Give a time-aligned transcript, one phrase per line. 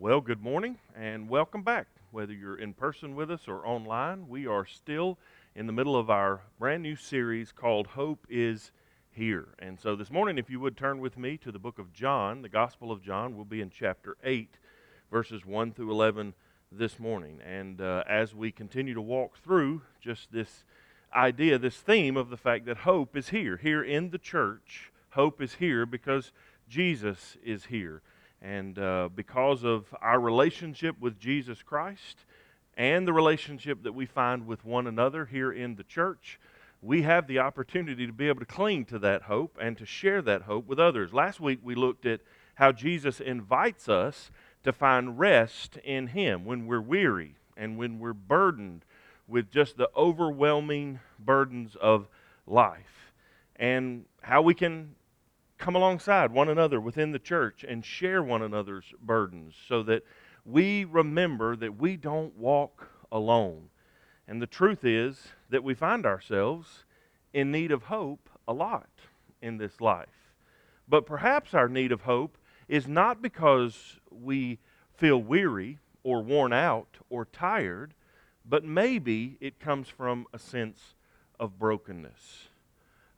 [0.00, 1.86] Well, good morning and welcome back.
[2.10, 5.18] Whether you're in person with us or online, we are still
[5.54, 8.72] in the middle of our brand new series called Hope is
[9.10, 9.48] Here.
[9.58, 12.40] And so this morning, if you would turn with me to the book of John,
[12.40, 14.56] the Gospel of John, we'll be in chapter 8,
[15.10, 16.32] verses 1 through 11
[16.72, 17.38] this morning.
[17.46, 20.64] And uh, as we continue to walk through just this
[21.14, 25.42] idea, this theme of the fact that hope is here, here in the church, hope
[25.42, 26.32] is here because
[26.70, 28.00] Jesus is here.
[28.42, 32.24] And uh, because of our relationship with Jesus Christ
[32.76, 36.40] and the relationship that we find with one another here in the church,
[36.82, 40.22] we have the opportunity to be able to cling to that hope and to share
[40.22, 41.12] that hope with others.
[41.12, 42.20] Last week we looked at
[42.54, 44.30] how Jesus invites us
[44.64, 48.84] to find rest in Him when we're weary and when we're burdened
[49.28, 52.08] with just the overwhelming burdens of
[52.46, 53.12] life,
[53.56, 54.94] and how we can
[55.60, 60.02] come alongside one another within the church and share one another's burdens so that
[60.44, 63.68] we remember that we don't walk alone.
[64.26, 66.84] And the truth is that we find ourselves
[67.34, 68.88] in need of hope a lot
[69.42, 70.34] in this life.
[70.88, 74.58] But perhaps our need of hope is not because we
[74.96, 77.92] feel weary or worn out or tired,
[78.46, 80.94] but maybe it comes from a sense
[81.38, 82.49] of brokenness.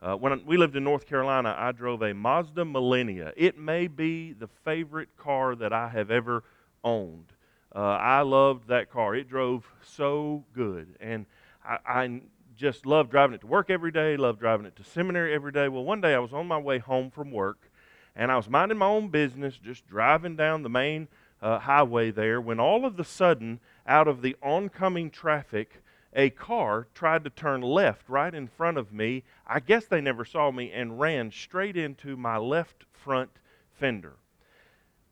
[0.03, 3.33] Uh, when we lived in North Carolina, I drove a Mazda Millennia.
[3.37, 6.43] It may be the favorite car that I have ever
[6.83, 7.33] owned.
[7.75, 9.15] Uh, I loved that car.
[9.15, 10.97] It drove so good.
[10.99, 11.27] And
[11.65, 12.21] I, I
[12.57, 15.69] just loved driving it to work every day, loved driving it to seminary every day.
[15.69, 17.71] Well, one day I was on my way home from work,
[18.17, 21.07] and I was minding my own business, just driving down the main
[21.41, 25.82] uh, highway there, when all of a sudden, out of the oncoming traffic,
[26.15, 29.25] a car tried to turn left right in front of me.
[29.47, 33.31] I guess they never saw me and ran straight into my left front
[33.79, 34.17] fender.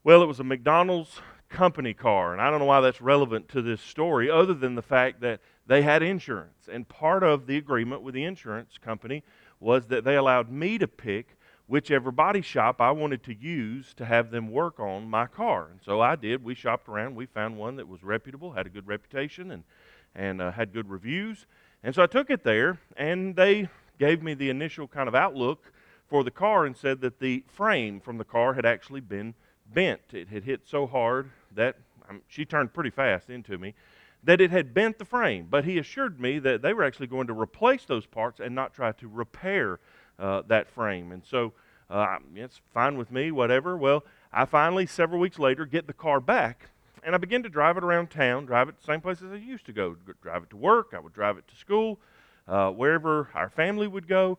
[0.04, 3.62] Well, it was a McDonald's company car, and I don't know why that's relevant to
[3.62, 6.68] this story other than the fact that they had insurance.
[6.70, 9.22] And part of the agreement with the insurance company
[9.58, 14.05] was that they allowed me to pick whichever body shop I wanted to use to
[14.05, 15.68] have them work on my car.
[15.70, 16.42] And so I did.
[16.42, 17.14] We shopped around.
[17.14, 19.62] We found one that was reputable, had a good reputation, and
[20.14, 21.46] and uh, had good reviews.
[21.82, 25.72] And so I took it there, and they gave me the initial kind of outlook
[26.08, 29.34] for the car and said that the frame from the car had actually been
[29.72, 30.00] bent.
[30.12, 31.76] It had hit so hard that
[32.08, 33.74] um, she turned pretty fast into me
[34.22, 35.46] that it had bent the frame.
[35.50, 38.74] But he assured me that they were actually going to replace those parts and not
[38.74, 39.78] try to repair
[40.18, 41.12] uh, that frame.
[41.12, 41.52] And so
[41.88, 43.77] uh, it's fine with me, whatever.
[43.77, 46.70] Well, I finally, several weeks later, get the car back
[47.05, 49.66] and I began to drive it around town, drive it the same places I used
[49.66, 49.96] to go.
[50.22, 51.98] Drive it to work, I would drive it to school,
[52.48, 54.38] uh, wherever our family would go,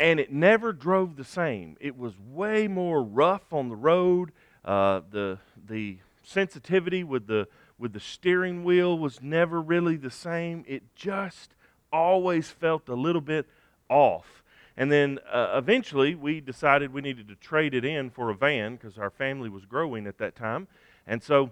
[0.00, 1.76] and it never drove the same.
[1.80, 4.32] It was way more rough on the road.
[4.64, 5.38] Uh, the
[5.68, 7.46] the sensitivity with the
[7.78, 10.64] with the steering wheel was never really the same.
[10.66, 11.54] It just
[11.92, 13.46] always felt a little bit
[13.88, 14.42] off.
[14.76, 18.74] And then uh, eventually we decided we needed to trade it in for a van
[18.74, 20.66] because our family was growing at that time.
[21.06, 21.50] And so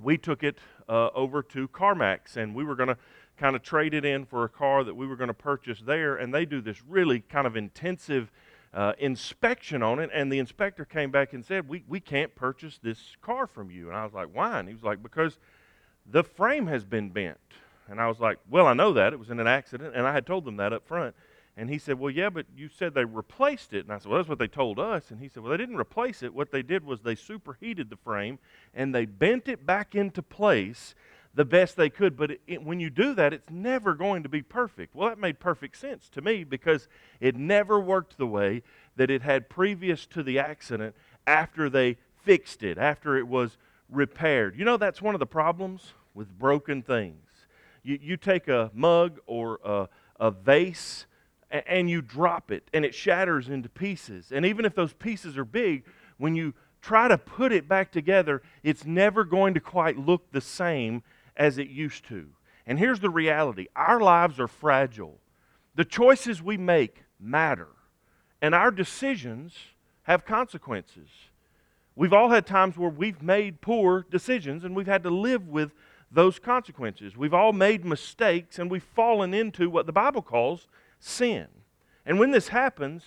[0.00, 0.58] we took it
[0.88, 2.98] uh, over to CarMax and we were going to
[3.36, 6.16] kind of trade it in for a car that we were going to purchase there.
[6.16, 8.30] And they do this really kind of intensive
[8.72, 10.10] uh, inspection on it.
[10.12, 13.88] And the inspector came back and said, we, we can't purchase this car from you.
[13.88, 14.58] And I was like, Why?
[14.58, 15.38] And he was like, Because
[16.06, 17.38] the frame has been bent.
[17.88, 19.12] And I was like, Well, I know that.
[19.12, 19.94] It was in an accident.
[19.94, 21.14] And I had told them that up front.
[21.56, 23.84] And he said, Well, yeah, but you said they replaced it.
[23.84, 25.10] And I said, Well, that's what they told us.
[25.10, 26.34] And he said, Well, they didn't replace it.
[26.34, 28.38] What they did was they superheated the frame
[28.74, 30.94] and they bent it back into place
[31.34, 32.16] the best they could.
[32.16, 34.94] But it, it, when you do that, it's never going to be perfect.
[34.94, 36.88] Well, that made perfect sense to me because
[37.20, 38.62] it never worked the way
[38.96, 40.94] that it had previous to the accident
[41.26, 43.56] after they fixed it, after it was
[43.88, 44.58] repaired.
[44.58, 47.22] You know, that's one of the problems with broken things.
[47.82, 51.06] You, you take a mug or a, a vase
[51.50, 54.32] and you drop it and it shatters into pieces.
[54.32, 55.84] And even if those pieces are big,
[56.18, 60.40] when you try to put it back together, it's never going to quite look the
[60.40, 61.02] same
[61.36, 62.26] as it used to.
[62.66, 65.18] And here's the reality our lives are fragile.
[65.74, 67.68] The choices we make matter,
[68.40, 69.54] and our decisions
[70.04, 71.08] have consequences.
[71.94, 75.72] We've all had times where we've made poor decisions and we've had to live with
[76.10, 77.16] those consequences.
[77.16, 80.68] We've all made mistakes and we've fallen into what the Bible calls
[81.06, 81.46] sin.
[82.04, 83.02] And when this happens,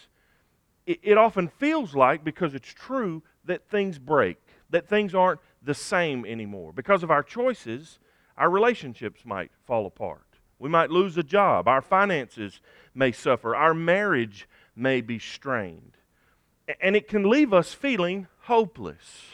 [0.85, 4.37] it, it often feels like, because it's true, that things break,
[4.69, 6.71] that things aren't the same anymore.
[6.73, 7.99] Because of our choices,
[8.37, 10.25] our relationships might fall apart.
[10.59, 11.67] We might lose a job.
[11.67, 12.61] Our finances
[12.93, 13.55] may suffer.
[13.55, 15.97] Our marriage may be strained.
[16.81, 19.25] And it can leave us feeling hopeless.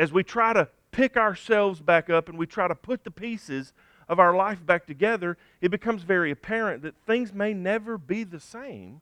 [0.00, 3.74] as we try to pick ourselves back up and we try to put the pieces
[4.10, 8.40] of our life back together, it becomes very apparent that things may never be the
[8.40, 9.00] same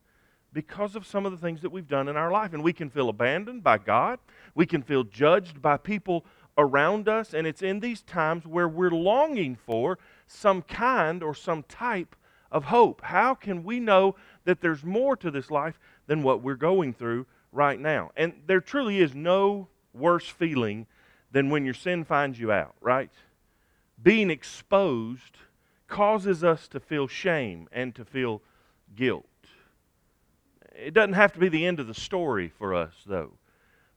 [0.53, 2.53] because of some of the things that we've done in our life.
[2.53, 4.19] And we can feel abandoned by God,
[4.53, 6.25] we can feel judged by people
[6.59, 9.97] around us, and it's in these times where we're longing for
[10.27, 12.15] some kind or some type
[12.51, 13.01] of hope.
[13.01, 14.15] How can we know
[14.45, 18.11] that there's more to this life than what we're going through right now?
[18.15, 20.85] And there truly is no worse feeling
[21.31, 23.09] than when your sin finds you out, right?
[24.01, 25.37] Being exposed
[25.87, 28.41] causes us to feel shame and to feel
[28.95, 29.25] guilt.
[30.73, 33.33] It doesn't have to be the end of the story for us, though.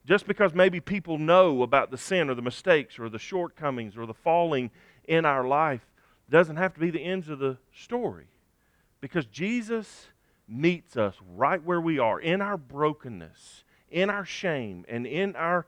[0.05, 4.07] Just because maybe people know about the sin or the mistakes or the shortcomings or
[4.07, 4.71] the falling
[5.05, 5.87] in our life
[6.29, 8.27] doesn't have to be the end of the story.
[9.01, 10.09] Because Jesus
[10.49, 15.67] meets us right where we are, in our brokenness, in our shame, and in our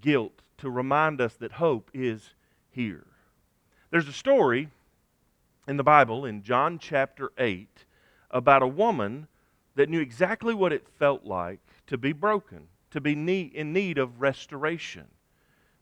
[0.00, 2.34] guilt, to remind us that hope is
[2.70, 3.06] here.
[3.96, 4.68] There's a story
[5.66, 7.86] in the Bible, in John chapter 8,
[8.30, 9.26] about a woman
[9.74, 14.20] that knew exactly what it felt like to be broken, to be in need of
[14.20, 15.06] restoration.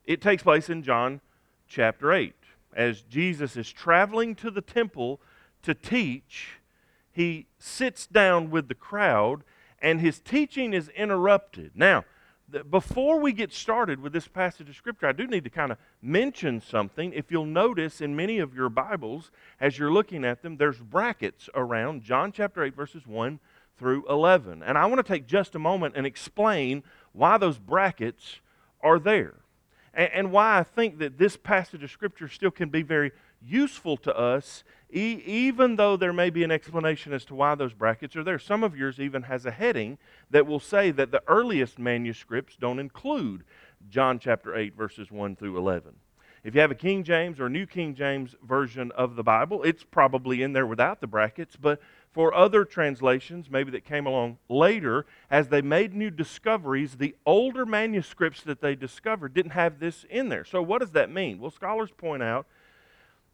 [0.05, 1.23] It takes place in John
[1.67, 2.37] chapter 8.
[2.73, 5.21] As Jesus is traveling to the temple
[5.63, 6.61] to teach,
[7.11, 9.43] he sits down with the crowd
[9.83, 11.73] and his teaching is interrupted.
[11.75, 12.05] Now,
[12.71, 15.79] before we get started with this passage of Scripture, I do need to kind of
[16.03, 17.13] mention something.
[17.13, 19.31] If you'll notice in many of your Bibles,
[19.61, 23.41] as you're looking at them, there's brackets around John chapter 8, verses 1
[23.77, 24.63] through 11.
[24.63, 26.83] And I want to take just a moment and explain
[27.13, 28.41] why those brackets
[28.83, 29.35] are there
[29.95, 33.97] and, and why I think that this passage of Scripture still can be very useful
[33.99, 34.65] to us,
[34.95, 38.39] e- even though there may be an explanation as to why those brackets are there.
[38.39, 39.99] Some of yours even has a heading
[40.31, 43.45] that will say that the earliest manuscripts don't include
[43.91, 45.95] John chapter 8, verses 1 through 11.
[46.45, 49.83] If you have a King James or New King James version of the Bible, it's
[49.83, 51.81] probably in there without the brackets, but
[52.13, 57.67] for other translations, maybe that came along later, as they made new discoveries, the older
[57.67, 60.45] manuscripts that they discovered didn't have this in there.
[60.45, 61.41] So, what does that mean?
[61.41, 62.47] Well, scholars point out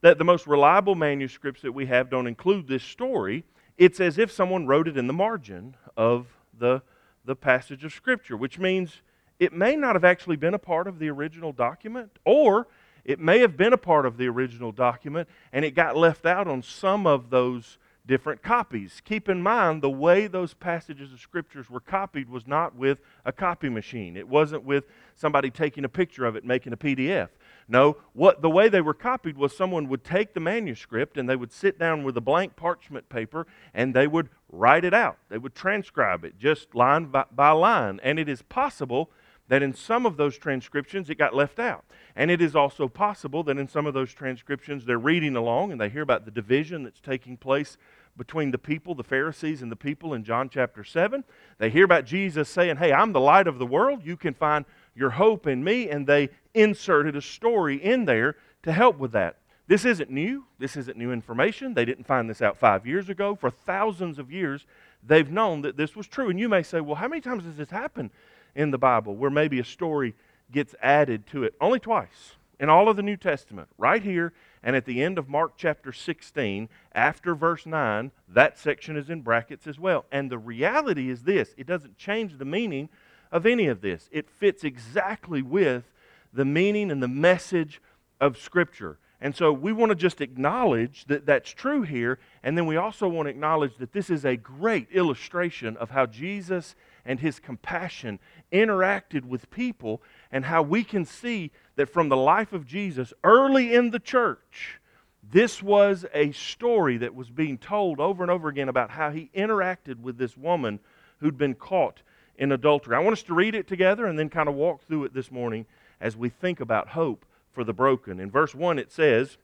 [0.02, 3.44] that the most reliable manuscripts that we have don't include this story.
[3.76, 6.26] It's as if someone wrote it in the margin of
[6.58, 6.82] the,
[7.24, 9.02] the passage of Scripture, which means
[9.38, 12.68] it may not have actually been a part of the original document, or
[13.04, 16.46] it may have been a part of the original document and it got left out
[16.46, 19.00] on some of those different copies.
[19.04, 23.32] Keep in mind, the way those passages of scriptures were copied was not with a
[23.32, 24.16] copy machine.
[24.16, 27.28] It wasn't with somebody taking a picture of it making a PDF.
[27.70, 31.36] No, what the way they were copied was someone would take the manuscript and they
[31.36, 35.18] would sit down with a blank parchment paper and they would write it out.
[35.28, 38.00] They would transcribe it just line by, by line.
[38.02, 39.12] And it is possible
[39.46, 41.84] that in some of those transcriptions it got left out.
[42.16, 45.80] And it is also possible that in some of those transcriptions they're reading along and
[45.80, 47.78] they hear about the division that's taking place
[48.16, 51.22] between the people, the Pharisees and the people in John chapter 7.
[51.58, 54.00] They hear about Jesus saying, Hey, I'm the light of the world.
[54.04, 54.64] You can find
[54.94, 55.88] your hope in me.
[55.88, 59.36] And they inserted a story in there to help with that.
[59.66, 60.46] This isn't new.
[60.58, 61.74] This isn't new information.
[61.74, 63.36] They didn't find this out five years ago.
[63.36, 64.66] For thousands of years,
[65.06, 66.28] they've known that this was true.
[66.28, 68.10] And you may say, Well, how many times does this happen
[68.54, 70.14] in the Bible where maybe a story
[70.50, 71.54] gets added to it.
[71.60, 75.28] Only twice in all of the New Testament, right here and at the end of
[75.28, 80.04] Mark chapter 16, after verse 9, that section is in brackets as well.
[80.12, 82.90] And the reality is this it doesn't change the meaning
[83.32, 85.84] of any of this, it fits exactly with
[86.32, 87.80] the meaning and the message
[88.20, 88.98] of Scripture.
[89.20, 93.06] And so we want to just acknowledge that that's true here, and then we also
[93.06, 98.18] want to acknowledge that this is a great illustration of how Jesus and his compassion
[98.50, 103.74] interacted with people, and how we can see that from the life of Jesus early
[103.74, 104.80] in the church,
[105.22, 109.30] this was a story that was being told over and over again about how he
[109.34, 110.80] interacted with this woman
[111.18, 112.02] who'd been caught
[112.40, 112.96] in adultery.
[112.96, 115.30] I want us to read it together and then kind of walk through it this
[115.30, 115.66] morning
[116.00, 118.18] as we think about hope for the broken.
[118.18, 119.36] In verse 1, it says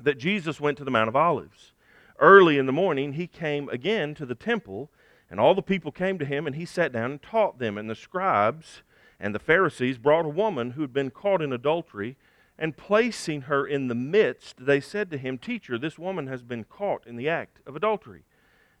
[0.00, 1.72] that Jesus went to the Mount of Olives.
[2.20, 4.90] Early in the morning, he came again to the temple
[5.30, 7.78] and all the people came to him, and he sat down and taught them.
[7.78, 8.82] And the scribes
[9.18, 12.16] and the Pharisees brought a woman who had been caught in adultery,
[12.56, 16.62] and placing her in the midst, they said to him, Teacher, this woman has been
[16.62, 18.22] caught in the act of adultery.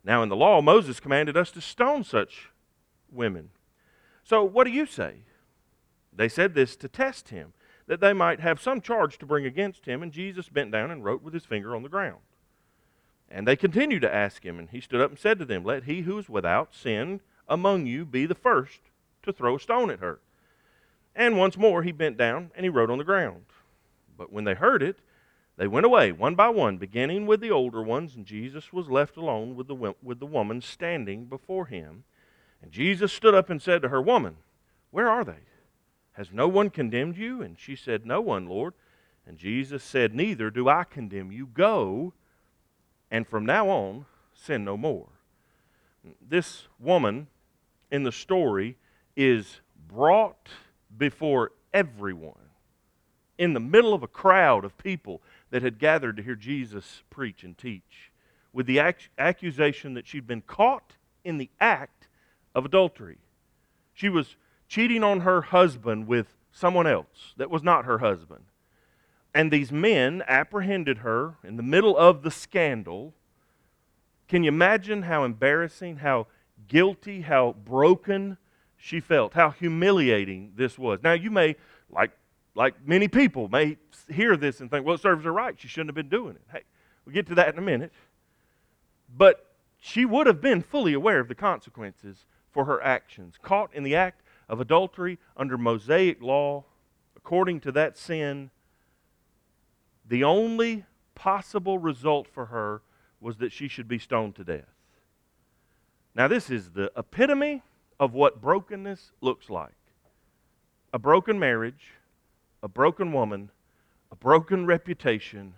[0.04, 2.50] Now, in the law, Moses commanded us to stone such
[3.14, 3.50] women.
[4.22, 5.24] So, what do you say?
[6.12, 7.52] They said this to test him,
[7.86, 10.02] that they might have some charge to bring against him.
[10.02, 12.20] And Jesus bent down and wrote with his finger on the ground.
[13.28, 15.84] And they continued to ask him, and he stood up and said to them, Let
[15.84, 18.80] he who is without sin among you be the first
[19.22, 20.20] to throw a stone at her.
[21.16, 23.44] And once more he bent down and he wrote on the ground.
[24.16, 24.98] But when they heard it,
[25.56, 29.16] they went away one by one, beginning with the older ones, and Jesus was left
[29.16, 32.04] alone with the, with the woman standing before him.
[32.64, 34.38] And Jesus stood up and said to her, Woman,
[34.90, 35.44] where are they?
[36.12, 37.42] Has no one condemned you?
[37.42, 38.72] And she said, No one, Lord.
[39.26, 41.44] And Jesus said, Neither do I condemn you.
[41.44, 42.14] Go,
[43.10, 45.08] and from now on, sin no more.
[46.26, 47.26] This woman
[47.90, 48.78] in the story
[49.14, 50.48] is brought
[50.96, 52.48] before everyone
[53.36, 57.44] in the middle of a crowd of people that had gathered to hear Jesus preach
[57.44, 58.10] and teach
[58.54, 58.80] with the
[59.18, 60.94] accusation that she'd been caught
[61.24, 62.03] in the act
[62.54, 63.18] of adultery.
[63.92, 64.36] She was
[64.68, 68.44] cheating on her husband with someone else that was not her husband.
[69.34, 73.14] And these men apprehended her in the middle of the scandal.
[74.28, 76.28] Can you imagine how embarrassing, how
[76.68, 78.38] guilty, how broken
[78.76, 81.00] she felt, how humiliating this was?
[81.02, 81.56] Now, you may,
[81.90, 82.12] like,
[82.54, 83.76] like many people, may
[84.08, 85.58] hear this and think, well, it serves her right.
[85.58, 86.42] She shouldn't have been doing it.
[86.52, 86.62] Hey,
[87.04, 87.92] we'll get to that in a minute.
[89.16, 93.34] But she would have been fully aware of the consequences for her actions.
[93.42, 96.64] Caught in the act of adultery under Mosaic law,
[97.16, 98.50] according to that sin,
[100.06, 100.84] the only
[101.14, 102.82] possible result for her
[103.20, 104.68] was that she should be stoned to death.
[106.14, 107.62] Now, this is the epitome
[107.98, 109.72] of what brokenness looks like
[110.92, 111.90] a broken marriage,
[112.62, 113.50] a broken woman,
[114.12, 115.54] a broken reputation.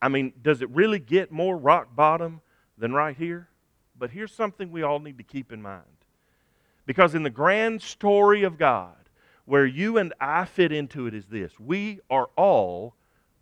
[0.00, 2.40] I mean, does it really get more rock bottom
[2.78, 3.48] than right here?
[3.98, 6.03] But here's something we all need to keep in mind.
[6.86, 8.96] Because in the grand story of God,
[9.44, 12.94] where you and I fit into it is this we are all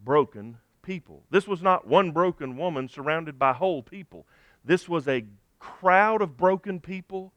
[0.05, 1.23] broken people.
[1.31, 4.27] This was not one broken woman surrounded by whole people.
[4.65, 5.25] This was a
[5.59, 7.33] crowd of broken people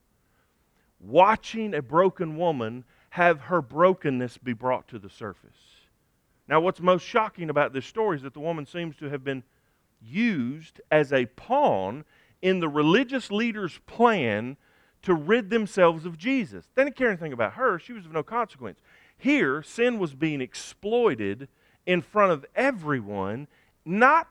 [0.99, 5.51] watching a broken woman have her brokenness be brought to the surface.
[6.47, 9.43] Now, what's most shocking about this story is that the woman seems to have been
[10.01, 12.03] used as a pawn
[12.41, 14.57] in the religious leaders' plan
[15.05, 16.65] to rid themselves of Jesus.
[16.73, 18.79] They didn't care anything about her, she was of no consequence.
[19.17, 21.47] Here, sin was being exploited
[21.85, 23.47] in front of everyone,
[23.85, 24.27] not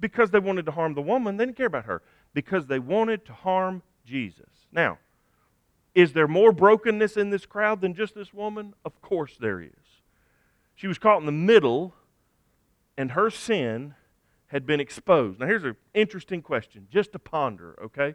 [0.00, 2.02] because they wanted to harm the woman, they didn't care about her,
[2.34, 4.66] because they wanted to harm Jesus.
[4.70, 4.98] Now,
[5.94, 8.74] is there more brokenness in this crowd than just this woman?
[8.84, 9.70] Of course there is.
[10.74, 11.94] She was caught in the middle,
[12.96, 13.94] and her sin
[14.46, 15.40] had been exposed.
[15.40, 18.14] Now, here's an interesting question, just to ponder, okay?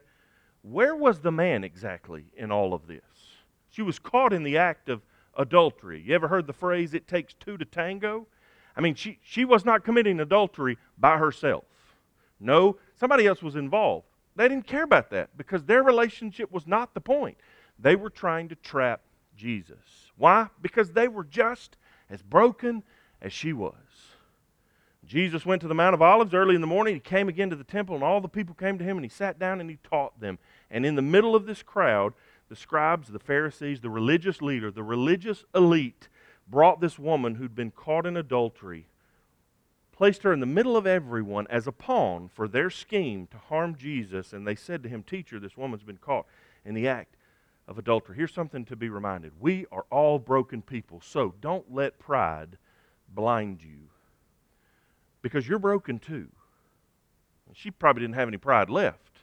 [0.70, 3.02] Where was the man exactly in all of this?
[3.70, 5.02] She was caught in the act of
[5.38, 6.02] adultery.
[6.06, 8.28] You ever heard the phrase, it takes two to tango?
[8.76, 11.64] I mean, she, she was not committing adultery by herself.
[12.40, 14.08] No, somebody else was involved.
[14.36, 17.38] They didn't care about that because their relationship was not the point.
[17.80, 19.02] They were trying to trap
[19.38, 20.12] Jesus.
[20.18, 20.48] Why?
[20.62, 21.78] Because they were just
[22.10, 22.84] as broken
[23.22, 23.74] as she was.
[25.08, 26.94] Jesus went to the Mount of Olives early in the morning.
[26.94, 29.10] He came again to the temple, and all the people came to him, and he
[29.10, 30.38] sat down and he taught them.
[30.70, 32.14] And in the middle of this crowd,
[32.50, 36.10] the scribes, the Pharisees, the religious leader, the religious elite
[36.46, 38.88] brought this woman who'd been caught in adultery,
[39.94, 43.76] placed her in the middle of everyone as a pawn for their scheme to harm
[43.76, 44.34] Jesus.
[44.34, 46.26] And they said to him, Teacher, this woman's been caught
[46.66, 47.16] in the act
[47.66, 48.18] of adultery.
[48.18, 52.58] Here's something to be reminded we are all broken people, so don't let pride
[53.14, 53.88] blind you
[55.22, 56.28] because you're broken too.
[57.54, 59.20] She probably didn't have any pride left,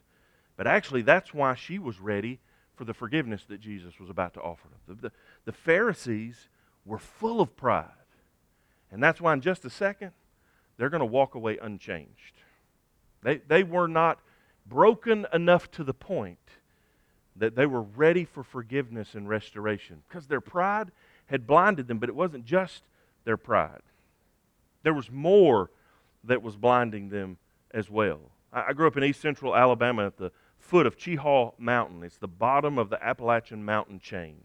[0.56, 2.40] but actually, that's why she was ready
[2.74, 4.96] for the forgiveness that Jesus was about to offer them.
[4.96, 5.12] The, the,
[5.44, 6.48] the Pharisees
[6.84, 7.90] were full of pride.
[8.90, 10.12] And that's why, in just a second,
[10.76, 12.34] they're going to walk away unchanged.
[13.22, 14.18] They, they were not
[14.66, 16.38] broken enough to the point
[17.36, 20.90] that they were ready for forgiveness and restoration because their pride
[21.26, 22.82] had blinded them, but it wasn't just
[23.24, 23.82] their pride.
[24.82, 25.70] There was more
[26.26, 27.38] that was blinding them
[27.72, 28.20] as well.
[28.52, 32.02] I, I grew up in east central Alabama at the foot of Cheaha Mountain.
[32.02, 34.44] It's the bottom of the Appalachian mountain chain.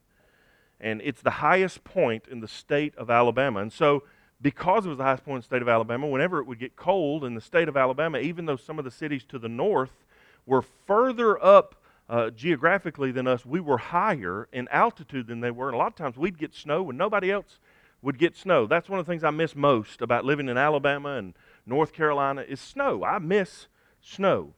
[0.82, 3.62] And it's the highest point in the state of Alabama.
[3.62, 4.04] And so,
[4.42, 6.76] because it was the highest point in the state of Alabama, whenever it would get
[6.76, 10.06] cold in the state of Alabama, even though some of the cities to the north
[10.46, 11.76] were further up
[12.10, 15.68] uh, geographically than us, we were higher in altitude than they were.
[15.68, 17.60] And a lot of times we'd get snow when nobody else
[18.02, 18.66] would get snow.
[18.66, 21.34] That's one of the things I miss most about living in Alabama and
[21.66, 23.04] North Carolina is snow.
[23.04, 23.68] I miss
[24.02, 24.54] snow.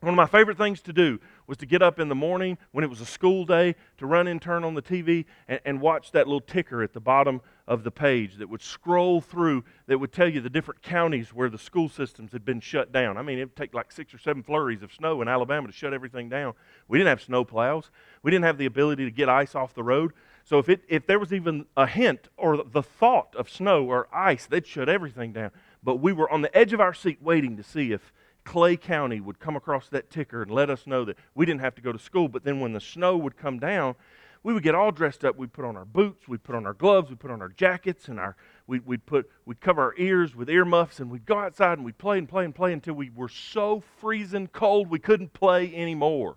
[0.00, 2.84] One of my favorite things to do was to get up in the morning when
[2.84, 6.12] it was a school day to run and turn on the TV and, and, watch
[6.12, 10.10] that little ticker at the bottom of the page that would scroll through that would
[10.10, 13.18] tell you the different counties where the school systems had been shut down.
[13.18, 15.72] I mean, it would take like six or seven flurries of snow in Alabama to
[15.72, 16.54] shut everything down.
[16.88, 17.90] We didn't have snow plows.
[18.22, 20.12] We didn't have the ability to get ice off the road.
[20.44, 24.08] So if, it, if there was even a hint or the thought of snow or
[24.12, 25.50] ice, they'd shut everything down.
[25.82, 28.12] But we were on the edge of our seat waiting to see if
[28.44, 31.74] Clay County would come across that ticker and let us know that we didn't have
[31.76, 32.28] to go to school.
[32.28, 33.94] But then when the snow would come down,
[34.42, 35.36] we would get all dressed up.
[35.36, 38.08] We'd put on our boots, we'd put on our gloves, we'd put on our jackets,
[38.08, 41.78] and our we'd, we'd put we'd cover our ears with earmuffs, and we'd go outside
[41.78, 45.32] and we'd play and play and play until we were so freezing cold we couldn't
[45.32, 46.36] play anymore.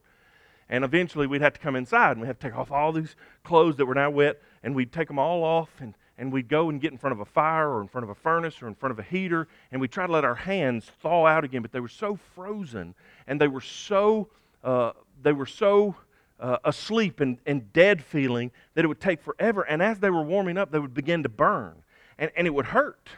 [0.69, 3.15] And eventually we'd have to come inside and we'd have to take off all these
[3.43, 6.69] clothes that were now wet, and we'd take them all off and and we'd go
[6.69, 8.75] and get in front of a fire or in front of a furnace or in
[8.75, 11.71] front of a heater, and we'd try to let our hands thaw out again, but
[11.71, 12.93] they were so frozen
[13.27, 14.27] and they were so
[14.63, 14.91] uh,
[15.21, 15.95] they were so
[16.39, 19.61] uh, asleep and, and dead feeling that it would take forever.
[19.63, 21.83] And as they were warming up, they would begin to burn.
[22.17, 23.09] And, and it would hurt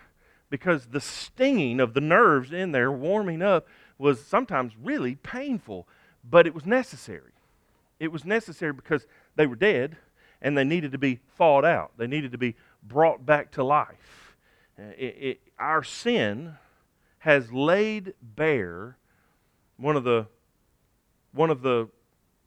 [0.50, 5.88] because the stinging of the nerves in there warming up was sometimes really painful,
[6.24, 7.32] but it was necessary.
[8.00, 9.98] It was necessary because they were dead
[10.42, 12.56] and they needed to be thawed out, they needed to be
[12.88, 14.36] brought back to life.
[14.78, 16.56] It, it, our sin
[17.20, 18.98] has laid bare
[19.78, 20.28] one of the
[21.34, 21.90] one of the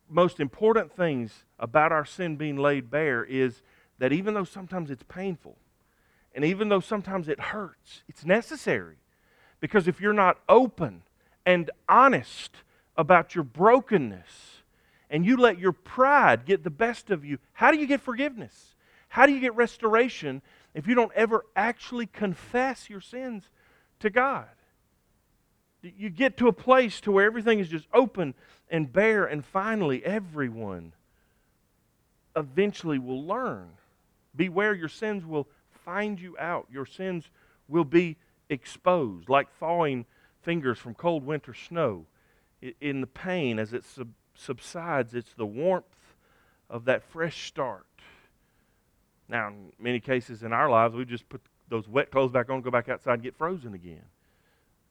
[0.08, 3.60] most important things about our sin being laid bare is
[3.98, 5.56] that even though sometimes it's painful,
[6.34, 8.96] and even though sometimes it hurts, it's necessary.
[9.60, 11.02] Because if you're not open
[11.44, 12.56] and honest
[12.96, 14.62] about your brokenness,
[15.10, 18.67] and you let your pride get the best of you, how do you get forgiveness?
[19.08, 20.42] How do you get restoration
[20.74, 23.48] if you don't ever actually confess your sins
[24.00, 24.48] to God?
[25.82, 28.34] You get to a place to where everything is just open
[28.70, 30.92] and bare, and finally, everyone
[32.36, 33.70] eventually will learn.
[34.36, 35.48] Beware, your sins will
[35.84, 36.66] find you out.
[36.70, 37.30] Your sins
[37.68, 38.16] will be
[38.50, 40.04] exposed, like thawing
[40.42, 42.06] fingers from cold winter snow.
[42.80, 43.84] In the pain, as it
[44.34, 45.84] subsides, it's the warmth
[46.68, 47.86] of that fresh start.
[49.28, 52.62] Now, in many cases in our lives, we just put those wet clothes back on,
[52.62, 54.04] go back outside, and get frozen again.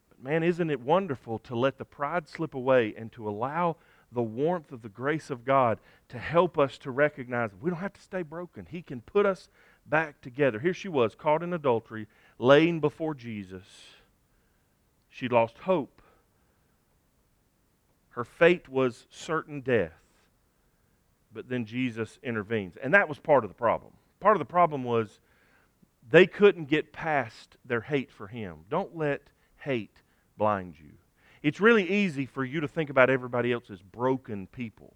[0.10, 3.78] But man, isn't it wonderful to let the pride slip away and to allow
[4.12, 7.94] the warmth of the grace of God to help us to recognize we don't have
[7.94, 8.66] to stay broken.
[8.70, 9.50] He can put us
[9.86, 10.60] back together.
[10.60, 12.08] Here she was, caught in adultery,
[12.40, 13.66] laying before Jesus.
[15.10, 16.02] She lost hope.
[18.10, 19.94] Her fate was certain death.
[21.34, 22.78] But then Jesus intervenes.
[22.82, 23.92] And that was part of the problem.
[24.20, 25.20] Part of the problem was
[26.10, 28.60] they couldn't get past their hate for him.
[28.70, 29.22] Don't let
[29.58, 30.02] hate
[30.38, 30.94] blind you.
[31.44, 34.96] It's really easy for you to think about everybody else as broken people.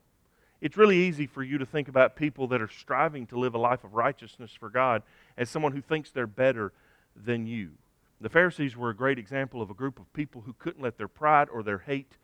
[0.60, 3.60] It's really easy for you to think about people that are striving to live a
[3.60, 5.02] life of righteousness for God
[5.38, 6.72] as someone who thinks they're better
[7.16, 7.72] than you.
[8.20, 11.08] The Pharisees were a great example of a group of people who couldn't let their
[11.08, 12.18] pride or their hate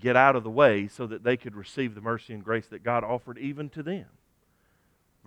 [0.00, 2.82] get out of the way so that they could receive the mercy and grace that
[2.82, 4.06] God offered even to them.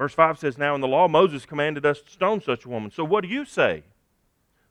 [0.03, 2.91] Verse 5 says, Now in the law Moses commanded us to stone such a woman.
[2.91, 3.83] So what do you say?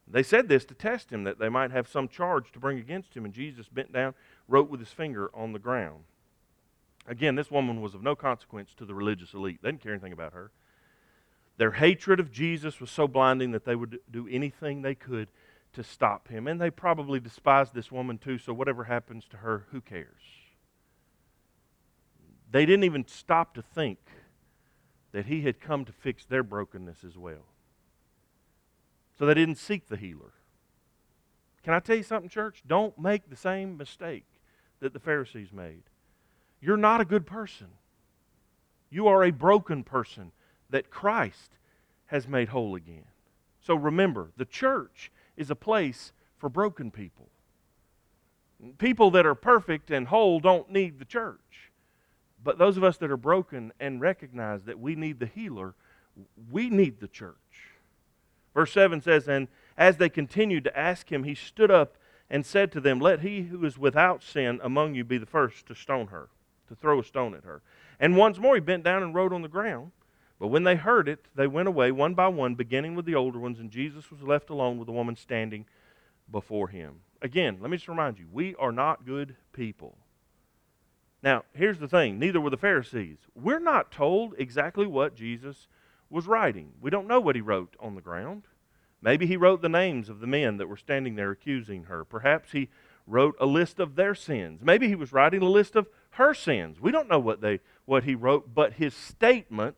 [0.07, 3.17] They said this to test him, that they might have some charge to bring against
[3.17, 3.25] him.
[3.25, 4.13] And Jesus bent down,
[4.47, 6.05] wrote with his finger on the ground.
[7.07, 9.61] Again, this woman was of no consequence to the religious elite.
[9.63, 10.51] They didn't care anything about her.
[11.57, 15.29] Their hatred of Jesus was so blinding that they would do anything they could
[15.73, 16.47] to stop him.
[16.47, 20.21] And they probably despised this woman too, so whatever happens to her, who cares?
[22.51, 23.97] They didn't even stop to think
[25.13, 27.47] that he had come to fix their brokenness as well.
[29.19, 30.33] So they didn't seek the healer.
[31.63, 32.63] Can I tell you something, church?
[32.67, 34.25] Don't make the same mistake
[34.81, 35.83] that the Pharisees made.
[36.61, 37.69] You're not a good person.
[38.91, 40.33] You are a broken person
[40.71, 41.53] that Christ
[42.07, 43.05] has made whole again.
[43.61, 47.29] So remember, the church is a place for broken people.
[48.79, 51.71] People that are perfect and whole don't need the church.
[52.43, 55.75] But those of us that are broken and recognize that we need the healer,
[56.51, 57.37] we need the church.
[58.55, 61.97] Verse 7 says, And as they continued to ask him, he stood up
[62.29, 65.67] and said to them, Let he who is without sin among you be the first
[65.67, 66.29] to stone her,
[66.69, 67.63] to throw a stone at her.
[68.01, 69.93] And once more he bent down and wrote on the ground.
[70.41, 73.39] But when they heard it, they went away one by one, beginning with the older
[73.39, 75.67] ones, and Jesus was left alone with the woman standing
[76.33, 76.97] before him.
[77.21, 79.97] Again, let me just remind you, we are not good people.
[81.23, 83.19] Now, here's the thing neither were the Pharisees.
[83.35, 85.69] We're not told exactly what Jesus
[86.11, 86.73] was writing.
[86.81, 88.43] We don't know what he wrote on the ground.
[89.01, 92.05] Maybe he wrote the names of the men that were standing there accusing her.
[92.05, 92.69] Perhaps he
[93.07, 94.61] wrote a list of their sins.
[94.63, 96.81] Maybe he was writing a list of her sins.
[96.81, 99.77] We don't know what they what he wrote, but his statement,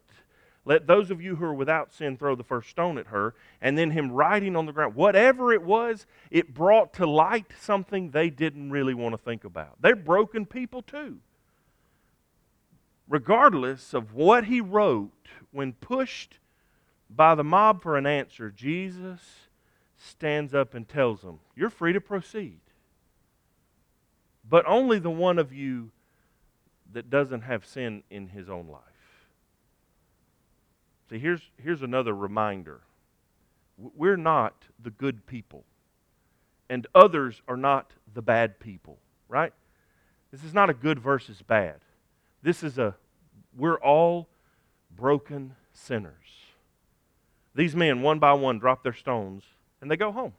[0.67, 3.79] let those of you who are without sin throw the first stone at her, and
[3.79, 8.29] then him writing on the ground, whatever it was, it brought to light something they
[8.29, 9.77] didn't really want to think about.
[9.81, 11.19] They're broken people too.
[13.09, 15.11] Regardless of what he wrote,
[15.51, 16.39] when pushed
[17.09, 19.21] by the mob for an answer, Jesus
[19.97, 22.61] stands up and tells them, You're free to proceed.
[24.49, 25.91] But only the one of you
[26.93, 28.81] that doesn't have sin in his own life.
[31.11, 32.81] See, here's, here's another reminder
[33.77, 35.65] we're not the good people,
[36.69, 39.53] and others are not the bad people, right?
[40.31, 41.81] This is not a good versus bad.
[42.45, 42.95] This is a,
[43.57, 44.29] we're all
[44.95, 46.13] broken sinners.
[47.55, 49.45] These men, one by one, drop their stones
[49.81, 50.35] and they go home.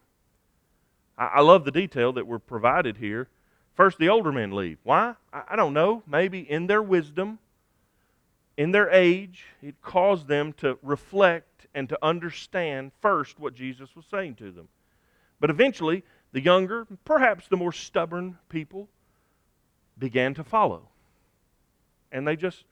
[1.17, 3.27] I, I love the detail that we're provided here.
[3.73, 4.77] First, the older men leave.
[4.83, 5.15] Why?
[5.33, 6.03] I, I don't know.
[6.05, 7.39] Maybe in their wisdom,
[8.55, 14.05] in their age, it caused them to reflect and to understand first what Jesus was
[14.05, 14.67] saying to them.
[15.39, 18.89] But eventually, the younger, perhaps the more stubborn people,
[19.97, 20.89] began to follow.
[22.11, 22.63] And they just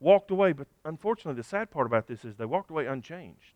[0.00, 0.52] walked away.
[0.52, 3.54] But unfortunately, the sad part about this is they walked away unchanged.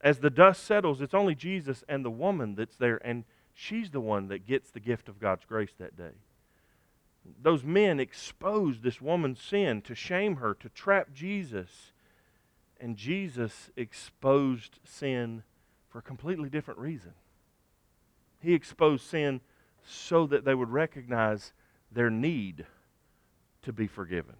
[0.00, 4.00] As the dust settles, it's only Jesus and the woman that's there, and she's the
[4.00, 6.12] one that gets the gift of God's grace that day.
[7.40, 11.92] Those men exposed this woman's sin to shame her, to trap Jesus.
[12.78, 15.42] And Jesus exposed sin
[15.88, 17.14] for a completely different reason.
[18.40, 19.40] He exposed sin
[19.86, 21.54] so that they would recognize
[21.90, 22.66] their need
[23.64, 24.36] to be forgiven.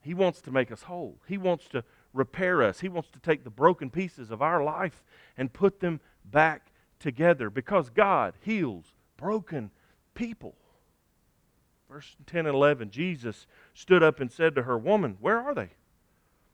[0.00, 1.18] He wants to make us whole.
[1.26, 2.80] He wants to repair us.
[2.80, 5.04] He wants to take the broken pieces of our life
[5.36, 9.70] and put them back together because God heals broken
[10.14, 10.54] people.
[11.90, 15.70] Verse 10 and 11 Jesus stood up and said to her, Woman, where are they?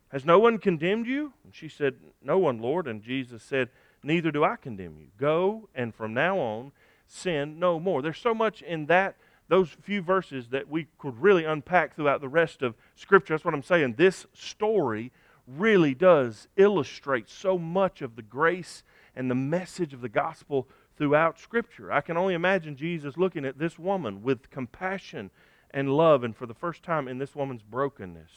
[0.09, 1.33] Has no one condemned you?
[1.45, 2.87] And she said, No one, Lord.
[2.87, 3.71] And Jesus said,
[4.03, 5.07] Neither do I condemn you.
[5.17, 6.73] Go, and from now on,
[7.07, 8.03] sin no more.
[8.03, 9.17] There's so much in that
[9.49, 13.35] those few verses that we could really unpack throughout the rest of Scripture.
[13.35, 13.95] That's what I'm saying.
[13.97, 15.13] This story
[15.47, 18.83] really does illustrate so much of the grace
[19.15, 21.93] and the message of the gospel throughout Scripture.
[21.93, 25.31] I can only imagine Jesus looking at this woman with compassion
[25.71, 28.31] and love, and for the first time in this woman's brokenness,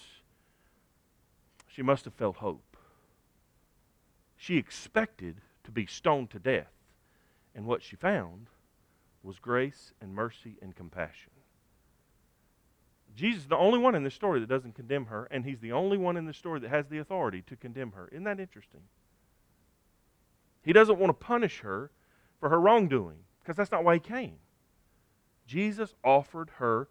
[1.68, 2.78] she must have felt hope.
[4.38, 6.72] She expected to be stoned to death,
[7.54, 8.48] and what she found
[9.26, 11.32] was grace and mercy and compassion.
[13.16, 15.72] Jesus is the only one in this story that doesn't condemn her, and he's the
[15.72, 18.10] only one in this story that has the authority to condemn her.
[18.12, 18.82] Isn't that interesting?
[20.62, 21.92] He doesn't want to punish her
[22.40, 24.36] for her wrongdoing because that's not why he came.
[25.48, 26.90] Jesus offered her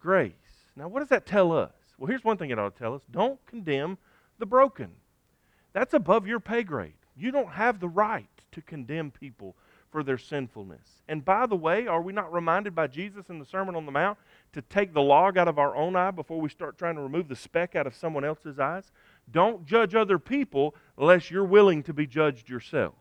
[0.00, 0.34] grace.
[0.76, 1.72] Now, what does that tell us?
[1.98, 3.98] Well, here's one thing it ought to tell us don't condemn
[4.38, 4.92] the broken.
[5.72, 6.94] That's above your pay grade.
[7.16, 9.56] You don't have the right to condemn people
[9.90, 11.02] for their sinfulness.
[11.08, 13.92] And by the way, are we not reminded by Jesus in the Sermon on the
[13.92, 14.18] Mount
[14.52, 17.28] to take the log out of our own eye before we start trying to remove
[17.28, 18.92] the speck out of someone else's eyes?
[19.30, 22.94] Don't judge other people unless you're willing to be judged yourself.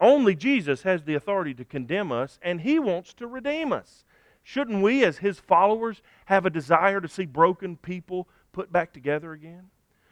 [0.00, 4.04] Only Jesus has the authority to condemn us, and He wants to redeem us.
[4.42, 9.32] Shouldn't we, as His followers, have a desire to see broken people put back together
[9.32, 9.70] again?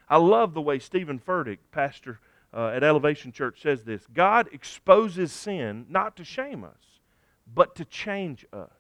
[0.08, 2.18] I love the way Steven Furtick, pastor
[2.54, 7.00] uh, at Elevation Church says this God exposes sin not to shame us,
[7.52, 8.70] but to change us.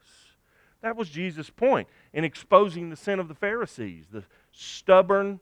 [0.80, 5.40] That was Jesus' point in exposing the sin of the Pharisees, the stubborn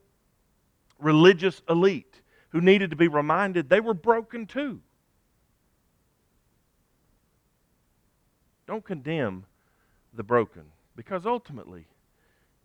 [0.98, 4.80] religious elite who needed to be reminded they were broken too.
[8.66, 9.44] Don't condemn
[10.14, 10.62] the broken
[10.96, 11.86] because ultimately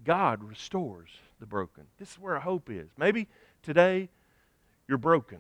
[0.06, 1.86] God restores the broken.
[1.98, 2.90] This is where hope is.
[2.98, 3.28] Maybe
[3.64, 4.10] today
[4.88, 5.40] you're broken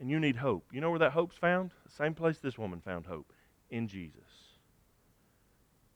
[0.00, 0.64] and you need hope.
[0.72, 1.72] You know where that hope's found?
[1.84, 3.32] The same place this woman found hope
[3.70, 4.22] in Jesus.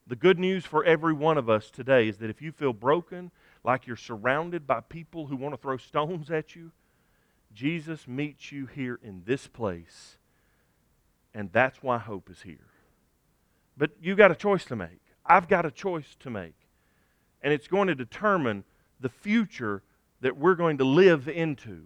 [0.06, 3.30] The good news for every one of us today is that if you feel broken,
[3.64, 6.70] like you're surrounded by people who want to throw stones at you,
[7.54, 10.18] Jesus meets you here in this place,
[11.32, 12.68] and that's why hope is here.
[13.76, 15.00] But you got a choice to make.
[15.24, 16.54] I've got a choice to make.
[17.42, 18.64] And it's going to determine
[19.00, 19.82] the future
[20.20, 21.84] that we're going to live into.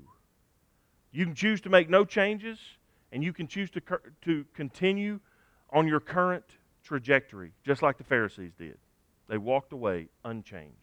[1.13, 2.59] You can choose to make no changes,
[3.13, 3.81] and you can choose to,
[4.23, 5.21] to continue
[5.71, 6.45] on your current
[6.83, 8.79] trajectory, just like the Pharisees did.
[9.29, 10.75] They walked away unchanged.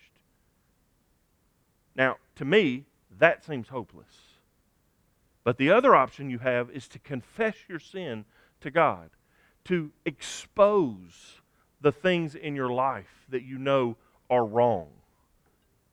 [1.96, 2.86] Now, to me,
[3.20, 4.08] that seems hopeless.
[5.44, 8.26] But the other option you have is to confess your sin
[8.62, 9.12] to God,
[9.66, 11.40] to expose
[11.82, 13.96] the things in your life that you know
[14.30, 14.88] are wrong.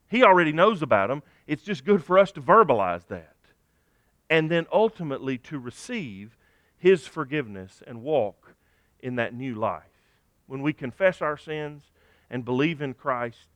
[0.09, 1.23] He already knows about them.
[1.47, 3.32] It's just good for us to verbalize that
[4.33, 6.39] and then ultimately to receive
[6.79, 8.55] His forgiveness and walk
[8.99, 9.83] in that new life.
[10.47, 11.83] When we confess our sins
[12.31, 13.49] and believe in Christ,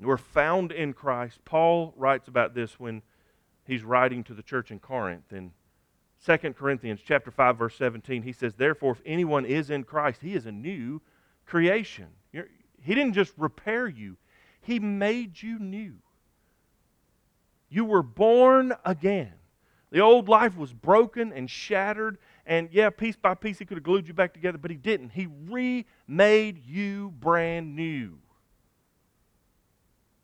[0.00, 1.44] We're found in Christ.
[1.44, 3.02] Paul writes about this when
[3.64, 5.32] he's writing to the church in Corinth.
[5.32, 5.50] In
[6.24, 10.34] 2 Corinthians chapter 5, verse 17, he says, Therefore, if anyone is in Christ, he
[10.34, 11.02] is a new
[11.44, 12.06] creation.
[12.32, 12.46] You're,
[12.80, 14.16] he didn't just repair you,
[14.60, 15.94] he made you new.
[17.68, 19.32] You were born again.
[19.92, 23.84] The old life was broken and shattered, and yeah, piece by piece, he could have
[23.84, 25.10] glued you back together, but he didn't.
[25.10, 28.14] He remade you brand new.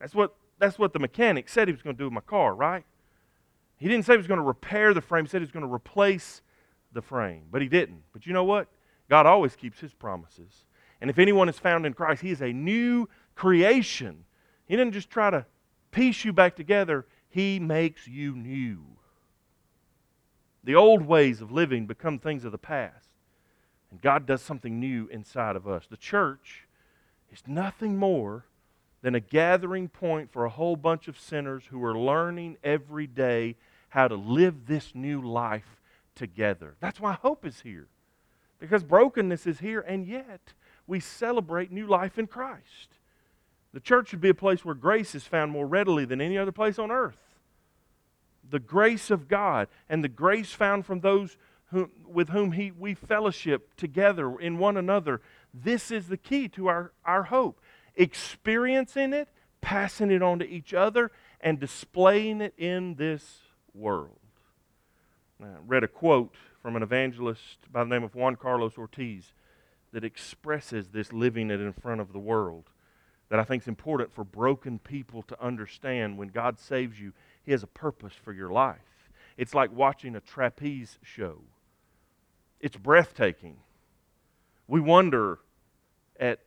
[0.01, 2.55] That's what, that's what the mechanic said he was going to do with my car,
[2.55, 2.83] right?
[3.77, 5.67] He didn't say he was going to repair the frame, he said he was going
[5.67, 6.41] to replace
[6.95, 8.03] the frame, but he didn't.
[8.15, 8.69] But you know what?
[9.11, 10.65] God always keeps his promises.
[11.03, 14.25] And if anyone is found in Christ, he is a new creation.
[14.65, 15.45] He didn't just try to
[15.91, 18.83] piece you back together, he makes you new.
[20.65, 23.09] The old ways of living become things of the past.
[23.91, 25.87] And God does something new inside of us.
[25.89, 26.67] The church
[27.33, 28.45] is nothing more
[29.01, 33.57] than a gathering point for a whole bunch of sinners who are learning every day
[33.91, 35.81] how to live this new life
[36.15, 36.75] together.
[36.81, 37.87] That's why hope is here.
[38.59, 40.53] Because brokenness is here, and yet
[40.87, 42.99] we celebrate new life in Christ.
[43.73, 46.53] The church should be a place where grace is found more readily than any other
[46.53, 47.28] place on earth.
[48.51, 51.37] The grace of God and the grace found from those
[51.71, 55.21] who, with whom he, we fellowship together in one another.
[55.53, 57.61] This is the key to our, our hope
[57.95, 59.29] experiencing it,
[59.61, 63.41] passing it on to each other, and displaying it in this
[63.75, 64.19] world.
[65.43, 69.33] I read a quote from an evangelist by the name of Juan Carlos Ortiz
[69.93, 72.71] that expresses this living it in front of the world
[73.29, 77.13] that I think is important for broken people to understand when God saves you,
[77.49, 79.09] He has a purpose for your life.
[79.39, 81.39] It's like watching a trapeze show,
[82.61, 83.57] it's breathtaking.
[84.67, 85.39] We wonder
[86.21, 86.41] at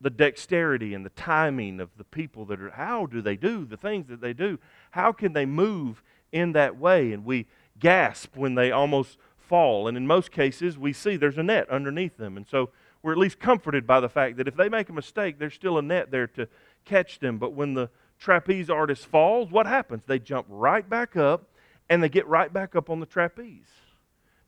[0.00, 3.76] the dexterity and the timing of the people that are, how do they do the
[3.76, 4.58] things that they do?
[4.90, 7.12] How can they move in that way?
[7.12, 7.46] And we
[7.78, 9.86] gasp when they almost fall.
[9.86, 12.36] And in most cases, we see there's a net underneath them.
[12.36, 12.70] And so
[13.00, 15.78] we're at least comforted by the fact that if they make a mistake, there's still
[15.78, 16.48] a net there to
[16.84, 17.38] catch them.
[17.38, 20.02] But when the trapeze artist falls, what happens?
[20.06, 21.48] They jump right back up
[21.88, 23.66] and they get right back up on the trapeze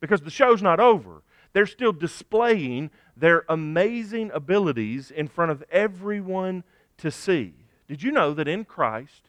[0.01, 1.23] because the show's not over.
[1.55, 6.65] They're still displaying their amazing abilities in front of everyone
[6.99, 7.55] to see.
[7.89, 9.29] Did you know that in Christ,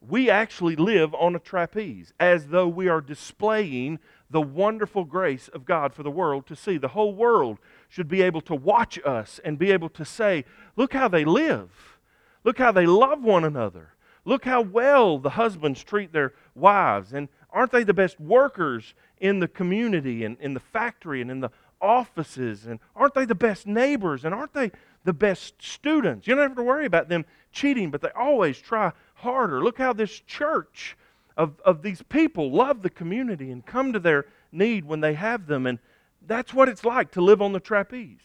[0.00, 3.98] we actually live on a trapeze as though we are displaying
[4.30, 6.76] the wonderful grace of God for the world to see?
[6.76, 10.44] The whole world should be able to watch us and be able to say,
[10.76, 11.97] Look how they live.
[12.44, 13.90] Look how they love one another.
[14.24, 17.12] Look how well the husbands treat their wives.
[17.12, 21.40] And aren't they the best workers in the community and in the factory and in
[21.40, 22.66] the offices?
[22.66, 24.24] And aren't they the best neighbors?
[24.24, 24.70] And aren't they
[25.04, 26.26] the best students?
[26.26, 29.62] You don't have to worry about them cheating, but they always try harder.
[29.62, 30.96] Look how this church
[31.36, 35.46] of, of these people love the community and come to their need when they have
[35.46, 35.66] them.
[35.66, 35.78] And
[36.26, 38.18] that's what it's like to live on the trapeze,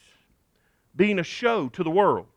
[0.95, 2.27] being a show to the world.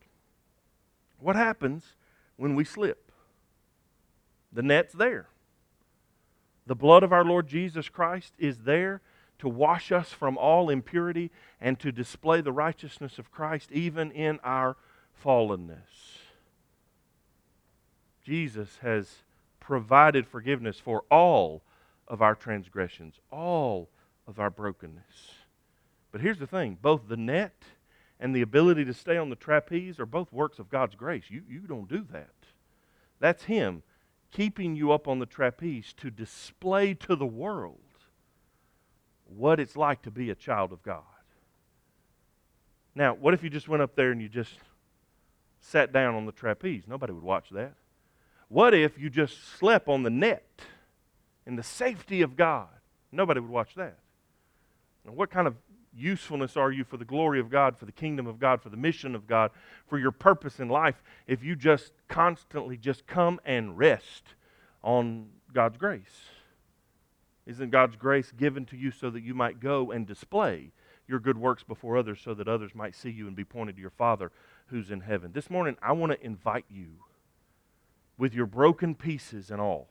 [1.19, 1.95] What happens
[2.35, 3.11] when we slip?
[4.51, 5.27] The net's there.
[6.65, 9.01] The blood of our Lord Jesus Christ is there
[9.39, 14.39] to wash us from all impurity and to display the righteousness of Christ even in
[14.43, 14.75] our
[15.23, 16.19] fallenness.
[18.23, 19.23] Jesus has
[19.59, 21.63] provided forgiveness for all
[22.07, 23.89] of our transgressions, all
[24.27, 25.33] of our brokenness.
[26.11, 27.53] But here's the thing both the net
[28.19, 31.25] and the ability to stay on the trapeze are both works of God's grace.
[31.29, 32.29] You, you don't do that.
[33.19, 33.83] That's Him
[34.31, 37.79] keeping you up on the trapeze to display to the world
[39.25, 41.03] what it's like to be a child of God.
[42.95, 44.53] Now, what if you just went up there and you just
[45.59, 46.83] sat down on the trapeze?
[46.87, 47.73] Nobody would watch that.
[48.49, 50.61] What if you just slept on the net
[51.45, 52.69] in the safety of God?
[53.11, 53.99] Nobody would watch that.
[55.05, 55.55] Now, what kind of
[55.97, 58.77] usefulness are you for the glory of God, for the kingdom of God, for the
[58.77, 59.51] mission of God,
[59.87, 64.23] for your purpose in life if you just constantly just come and rest
[64.83, 66.29] on God's grace?
[67.45, 70.71] Isn't God's grace given to you so that you might go and display
[71.07, 73.81] your good works before others so that others might see you and be pointed to
[73.81, 74.31] your Father
[74.67, 75.31] who's in heaven?
[75.33, 76.87] This morning, I want to invite you,
[78.17, 79.87] with your broken pieces and all,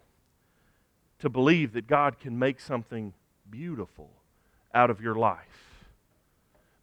[1.19, 3.15] to believe that God can make something
[3.49, 4.11] beautiful
[4.75, 5.66] out of your life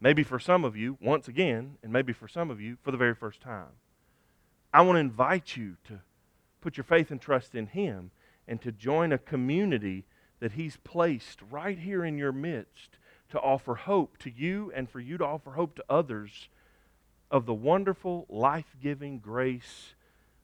[0.04, 2.98] Maybe for some of you, once again, and maybe for some of you, for the
[2.98, 3.72] very first time.
[4.74, 6.02] I want to invite you to
[6.60, 8.12] put your faith and trust in Him
[8.46, 10.04] and to join a community
[10.42, 12.98] that He's placed right here in your midst
[13.30, 16.50] to offer hope to you and for you to offer hope to others
[17.32, 19.96] of the wonderful, life giving grace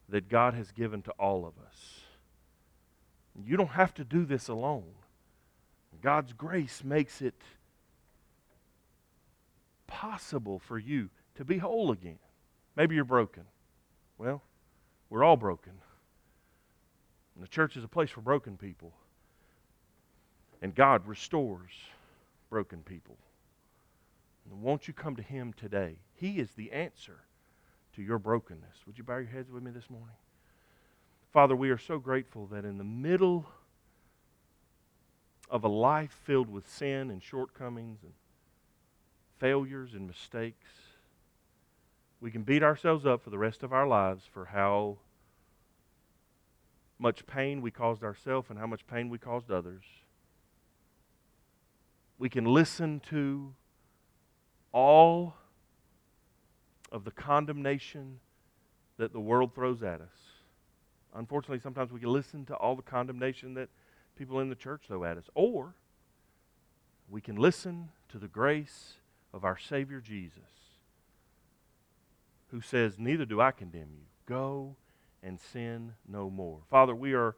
[0.08, 2.00] that God has given to all of us.
[3.46, 4.94] You don't have to do this alone.
[6.02, 7.36] God's grace makes it
[9.90, 12.20] possible for you to be whole again.
[12.76, 13.44] Maybe you're broken.
[14.18, 14.42] Well,
[15.10, 15.74] we're all broken.
[17.36, 18.94] And the church is a place for broken people.
[20.62, 21.72] And God restores
[22.50, 23.18] broken people.
[24.50, 25.96] And won't you come to Him today?
[26.16, 27.20] He is the answer
[27.96, 28.78] to your brokenness.
[28.86, 30.16] Would you bow your heads with me this morning?
[31.32, 33.46] Father, we are so grateful that in the middle
[35.50, 38.14] of a life filled with sin and shortcomings and
[39.40, 40.68] failures and mistakes,
[42.22, 44.98] we can beat ourselves up for the rest of our lives for how
[47.00, 49.84] much pain we caused ourselves and how much pain we caused others.
[52.18, 53.54] We can listen to
[54.74, 55.36] all
[56.92, 58.20] of the condemnation
[58.98, 60.08] that the world throws at us.
[61.16, 63.70] Unfortunately, sometimes we can listen to all the condemnation that
[64.18, 65.30] people in the church throw at us.
[65.34, 65.76] Or
[67.10, 68.96] we can listen to the grace
[69.34, 70.40] of our Savior Jesus,
[72.48, 74.06] who says, Neither do I condemn you.
[74.26, 74.76] Go
[75.22, 76.60] and sin no more.
[76.70, 77.36] Father, we are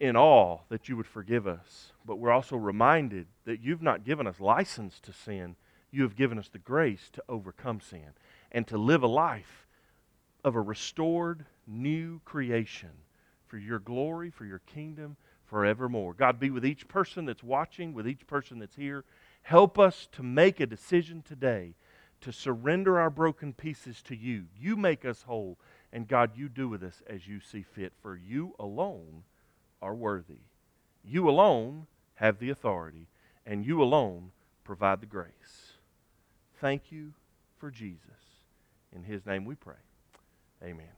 [0.00, 4.26] in awe that you would forgive us, but we're also reminded that you've not given
[4.26, 5.56] us license to sin.
[5.90, 8.12] You have given us the grace to overcome sin
[8.52, 9.66] and to live a life
[10.44, 12.90] of a restored, new creation
[13.46, 16.14] for your glory, for your kingdom forevermore.
[16.14, 19.04] God, be with each person that's watching, with each person that's here.
[19.48, 21.74] Help us to make a decision today
[22.20, 24.44] to surrender our broken pieces to you.
[24.54, 25.58] You make us whole.
[25.90, 29.22] And God, you do with us as you see fit, for you alone
[29.80, 30.42] are worthy.
[31.02, 33.06] You alone have the authority,
[33.46, 34.32] and you alone
[34.64, 35.78] provide the grace.
[36.60, 37.14] Thank you
[37.56, 38.42] for Jesus.
[38.94, 39.80] In his name we pray.
[40.62, 40.97] Amen.